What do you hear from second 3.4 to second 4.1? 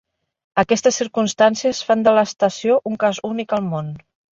al món.